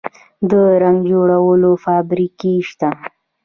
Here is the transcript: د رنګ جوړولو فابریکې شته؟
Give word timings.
د 0.49 0.51
رنګ 0.83 0.99
جوړولو 1.11 1.71
فابریکې 1.83 2.53
شته؟ 2.69 2.89